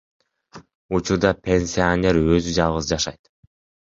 Учурда 0.99 1.33
пенсионер 1.49 2.19
өзү 2.37 2.57
жалгыз 2.57 2.91
жашайт. 2.95 3.33